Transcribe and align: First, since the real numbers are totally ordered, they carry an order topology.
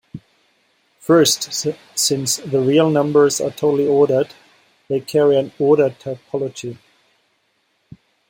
First, 0.99 1.53
since 1.93 2.37
the 2.37 2.59
real 2.59 2.89
numbers 2.89 3.39
are 3.39 3.51
totally 3.51 3.85
ordered, 3.85 4.33
they 4.87 4.99
carry 4.99 5.37
an 5.37 5.51
order 5.59 5.91
topology. 5.91 6.79